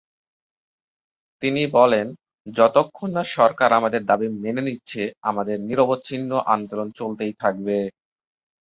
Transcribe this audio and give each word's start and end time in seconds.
তিনি 1.41 1.61
বলেন, 1.73 2.07
"যতক্ষণ 2.47 3.09
না 3.11 3.23
সরকার 3.31 3.69
আমাদের 3.73 4.01
দাবী 4.05 4.27
মেনে 4.43 4.61
নিচ্ছে, 4.61 5.01
আমাদের 5.21 5.57
নিরবচ্ছিন্ন 5.61 6.31
আন্দোলন 6.53 6.87
চলতেই 6.91 7.33
থাকবে।" 7.39 7.77